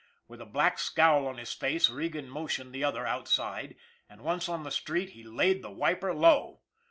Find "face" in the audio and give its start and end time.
1.53-1.87